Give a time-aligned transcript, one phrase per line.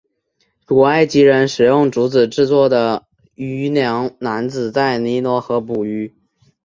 [0.65, 3.05] 古埃及人使用竹子制作的
[3.35, 6.11] 渔梁篮子在尼罗河捕鱼。